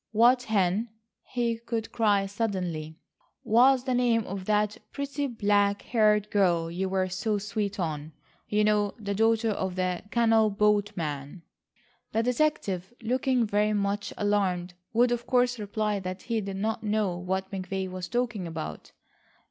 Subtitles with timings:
[0.13, 0.89] "What, Hen,"
[1.31, 2.97] he would cry suddenly,
[3.43, 8.95] "was the name of that pretty black haired girl you were so sweet on,—you know,
[8.97, 11.43] the daughter of the canal boat man."
[12.13, 17.15] The detective, looking very much alarmed, would of course reply that he did not know
[17.15, 18.93] what McVay was talking about.